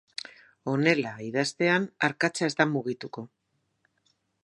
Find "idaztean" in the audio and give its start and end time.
1.27-1.87